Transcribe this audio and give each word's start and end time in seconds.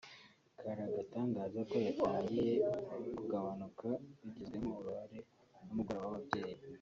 karatangaza 0.59 1.59
ko 1.69 1.75
yatangiye 1.87 2.53
kugabanuka 3.17 3.87
bigizwemo 4.21 4.71
uruhare 4.79 5.19
n’umugoroba 5.65 6.05
w’ababyeyi 6.09 6.61